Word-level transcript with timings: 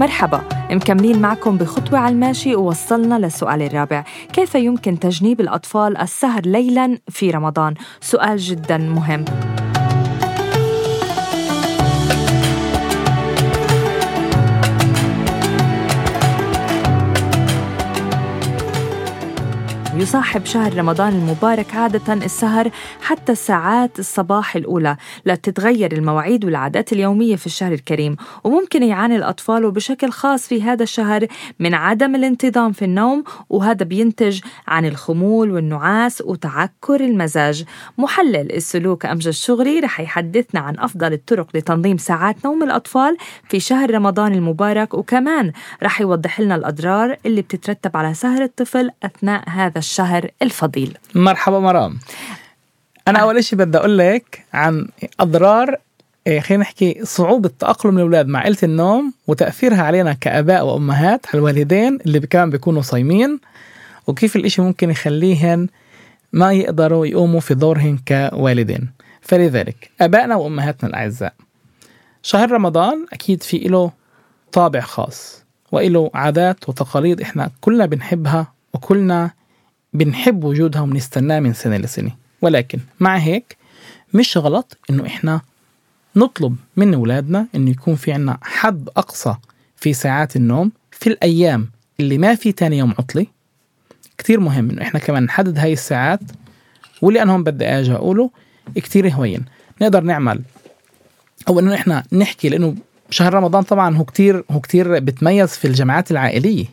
مرحبا 0.00 0.40
مكملين 0.70 1.20
معكم 1.20 1.56
بخطوة 1.56 1.98
على 1.98 2.12
الماشي 2.14 2.56
ووصلنا 2.56 3.18
للسؤال 3.18 3.62
الرابع 3.62 4.04
كيف 4.32 4.54
يمكن 4.54 4.98
تجنيب 4.98 5.40
الأطفال 5.40 5.96
السهر 5.96 6.42
ليلا 6.46 6.98
في 7.08 7.30
رمضان؟ 7.30 7.74
سؤال 8.00 8.36
جدا 8.36 8.78
مهم 8.78 9.24
يصاحب 19.96 20.44
شهر 20.46 20.78
رمضان 20.78 21.12
المبارك 21.12 21.74
عادة 21.74 22.14
السهر 22.14 22.70
حتى 23.02 23.34
ساعات 23.34 23.98
الصباح 23.98 24.56
الأولى. 24.56 24.96
لتتغير 25.26 25.92
المواعيد 25.92 26.44
والعادات 26.44 26.92
اليومية 26.92 27.36
في 27.36 27.46
الشهر 27.46 27.72
الكريم 27.72 28.16
وممكن 28.44 28.82
يعاني 28.82 29.16
الأطفال 29.16 29.70
بشكل 29.70 30.10
خاص 30.10 30.46
في 30.48 30.62
هذا 30.62 30.82
الشهر 30.82 31.26
من 31.58 31.74
عدم 31.74 32.14
الانتظام 32.14 32.72
في 32.72 32.84
النوم 32.84 33.24
وهذا 33.48 33.84
بينتج 33.84 34.40
عن 34.68 34.86
الخمول 34.86 35.50
والنعاس 35.50 36.22
وتعكر 36.26 37.00
المزاج. 37.00 37.64
محلل 37.98 38.52
السلوك 38.52 39.06
أمجد 39.06 39.28
الشغري 39.28 39.80
رح 39.80 40.00
يحدثنا 40.00 40.60
عن 40.60 40.78
أفضل 40.78 41.12
الطرق 41.12 41.46
لتنظيم 41.54 41.96
ساعات 41.96 42.36
نوم 42.44 42.62
الأطفال 42.62 43.16
في 43.48 43.60
شهر 43.60 43.94
رمضان 43.94 44.34
المبارك 44.34 44.94
وكمان 44.94 45.52
رح 45.82 46.00
يوضح 46.00 46.40
لنا 46.40 46.54
الأضرار 46.54 47.16
اللي 47.26 47.42
بتترتب 47.42 47.96
على 47.96 48.14
سهر 48.14 48.42
الطفل 48.42 48.90
أثناء 49.02 49.48
هذا 49.48 49.79
الشهر 49.80 50.30
الفضيل. 50.42 50.98
مرحبا 51.14 51.58
مرام. 51.58 51.98
أنا 53.08 53.18
أول 53.18 53.44
شيء 53.44 53.58
بدي 53.58 53.78
أقول 53.78 53.98
لك 53.98 54.44
عن 54.52 54.88
أضرار 55.20 55.76
إيه، 56.26 56.40
خلينا 56.40 56.62
نحكي 56.62 57.00
صعوبة 57.04 57.50
تأقلم 57.58 57.96
الأولاد 57.96 58.26
مع 58.26 58.44
قلة 58.44 58.56
النوم 58.62 59.12
وتأثيرها 59.26 59.82
علينا 59.82 60.12
كآباء 60.12 60.66
وأمهات 60.66 61.26
على 61.26 61.38
الوالدين 61.38 61.98
اللي 62.06 62.20
كمان 62.20 62.50
بيكونوا 62.50 62.82
صايمين 62.82 63.40
وكيف 64.06 64.36
الإشي 64.36 64.62
ممكن 64.62 64.90
يخليهن 64.90 65.68
ما 66.32 66.52
يقدروا 66.52 67.06
يقوموا 67.06 67.40
في 67.40 67.54
دورهن 67.54 67.98
كوالدين. 68.08 68.90
فلذلك 69.20 69.90
أبائنا 70.00 70.36
وأمهاتنا 70.36 70.90
الأعزاء 70.90 71.32
شهر 72.22 72.50
رمضان 72.50 73.06
أكيد 73.12 73.42
في 73.42 73.58
له 73.58 73.92
طابع 74.52 74.80
خاص 74.80 75.44
وإله 75.72 76.10
عادات 76.14 76.68
وتقاليد 76.68 77.20
إحنا 77.20 77.50
كلنا 77.60 77.86
بنحبها 77.86 78.52
وكلنا 78.74 79.30
بنحب 79.94 80.44
وجودها 80.44 80.80
وبنستناه 80.80 81.40
من 81.40 81.52
سنة 81.52 81.76
لسنة. 81.76 82.10
ولكن 82.42 82.78
مع 83.00 83.16
هيك 83.16 83.56
مش 84.14 84.36
غلط 84.36 84.76
إنه 84.90 85.06
إحنا 85.06 85.40
نطلب 86.16 86.56
من 86.76 86.94
أولادنا 86.94 87.46
إنه 87.54 87.70
يكون 87.70 87.94
في 87.94 88.12
عنا 88.12 88.38
حد 88.42 88.88
أقصى 88.96 89.34
في 89.76 89.92
ساعات 89.92 90.36
النوم 90.36 90.72
في 90.90 91.06
الأيام 91.06 91.70
اللي 92.00 92.18
ما 92.18 92.34
في 92.34 92.52
تاني 92.52 92.78
يوم 92.78 92.90
عطلة. 92.98 93.26
كتير 94.18 94.40
مهم 94.40 94.70
إنه 94.70 94.82
إحنا 94.82 95.00
كمان 95.00 95.22
نحدد 95.22 95.58
هاي 95.58 95.72
الساعات 95.72 96.20
واللي 97.02 97.22
أنا 97.22 97.32
هون 97.32 97.44
بدي 97.44 97.64
أجي 97.64 97.92
أقوله 97.92 98.30
كتير 98.74 99.08
هوين. 99.08 99.44
نقدر 99.82 100.00
نعمل 100.00 100.42
أو 101.48 101.60
إنه 101.60 101.74
إحنا 101.74 102.04
نحكي 102.12 102.48
لأنه 102.48 102.74
شهر 103.10 103.34
رمضان 103.34 103.62
طبعا 103.62 103.96
هو 103.96 104.04
كتير 104.04 104.44
هو 104.50 104.60
كتير 104.60 104.98
بتميز 104.98 105.48
في 105.48 105.64
الجماعات 105.64 106.10
العائلية. 106.10 106.64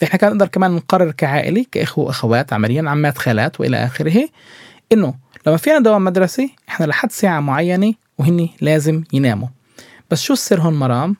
فإحنا 0.00 0.16
كان 0.18 0.30
نقدر 0.32 0.46
كمان 0.46 0.70
نقرر 0.70 1.10
كعائلة 1.10 1.64
كإخوة 1.72 2.04
وأخوات 2.04 2.52
عمليا 2.52 2.90
عمات 2.90 3.18
خالات 3.18 3.60
وإلى 3.60 3.76
آخره 3.84 4.28
إنه 4.92 5.14
لما 5.46 5.56
في 5.56 5.70
عنا 5.70 5.80
دوام 5.84 6.04
مدرسي 6.04 6.50
إحنا 6.68 6.86
لحد 6.86 7.12
ساعة 7.12 7.40
معينة 7.40 7.94
وهن 8.18 8.48
لازم 8.60 9.02
يناموا. 9.12 9.48
بس 10.10 10.22
شو 10.22 10.32
السر 10.32 10.60
هون 10.60 10.74
مرام؟ 10.74 11.16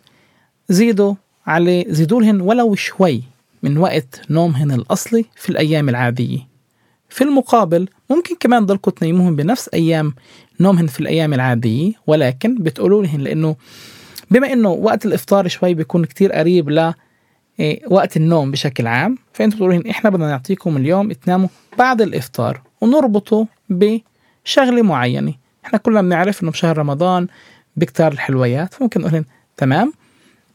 زيدوا 0.68 1.14
على 1.46 1.84
زيدوا 1.88 2.20
لهن 2.22 2.40
ولو 2.40 2.74
شوي 2.74 3.22
من 3.62 3.78
وقت 3.78 4.22
نومهن 4.30 4.70
الأصلي 4.70 5.24
في 5.36 5.50
الأيام 5.50 5.88
العادية. 5.88 6.38
في 7.08 7.24
المقابل 7.24 7.88
ممكن 8.10 8.36
كمان 8.40 8.66
ضلكم 8.66 8.90
تنيموهم 8.90 9.36
بنفس 9.36 9.70
أيام 9.74 10.14
نومهن 10.60 10.86
في 10.86 11.00
الأيام 11.00 11.34
العادية 11.34 11.92
ولكن 12.06 12.54
بتقولوا 12.54 13.02
لهن 13.02 13.20
لأنه 13.20 13.56
بما 14.30 14.52
إنه 14.52 14.68
وقت 14.68 15.06
الإفطار 15.06 15.48
شوي 15.48 15.74
بيكون 15.74 16.04
كتير 16.04 16.32
قريب 16.32 16.70
وقت 17.86 18.16
النوم 18.16 18.50
بشكل 18.50 18.86
عام. 18.86 19.18
فأنتوا 19.32 19.56
بتقولوا 19.56 19.90
إحنا 19.90 20.10
بدنا 20.10 20.30
نعطيكم 20.30 20.76
اليوم 20.76 21.12
تناموا 21.12 21.48
بعد 21.78 22.02
الإفطار 22.02 22.60
ونربطه 22.80 23.46
بشغلة 23.68 24.82
معينة. 24.82 25.34
إحنا 25.64 25.78
كلنا 25.78 26.02
بنعرف 26.02 26.42
إنه 26.42 26.50
بشهر 26.50 26.78
رمضان 26.78 27.26
بكتار 27.76 28.12
الحلويات 28.12 28.74
فممكن 28.74 29.00
نقول 29.00 29.24
تمام. 29.56 29.92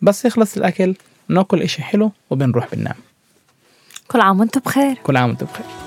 بس 0.01 0.25
يخلص 0.25 0.57
الأكل 0.57 0.95
ناكل 1.29 1.61
إشي 1.61 1.83
حلو 1.83 2.11
وبنروح 2.29 2.75
بننام. 2.75 2.95
كل 4.07 4.21
عام 4.21 4.39
وأنتم 4.39 4.61
بخير. 4.65 4.95
كل 5.03 5.17
عام 5.17 5.29
وأنتم 5.29 5.45
بخير. 5.45 5.84